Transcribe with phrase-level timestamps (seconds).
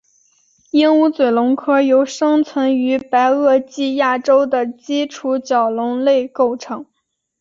[0.71, 6.87] 鹦鹉嘴龙科由生存于下白垩纪亚洲的基础角龙类构成。